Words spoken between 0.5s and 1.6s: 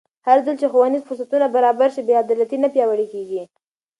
چې ښوونیز فرصتونه